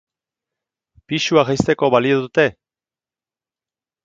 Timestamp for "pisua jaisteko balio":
1.11-2.17